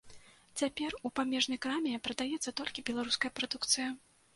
Цяпер 0.61 0.95
у 1.09 1.11
памежнай 1.21 1.61
краме 1.67 1.95
прадаецца 2.11 2.59
толькі 2.63 2.89
беларуская 2.93 3.31
прадукцыя. 3.41 3.97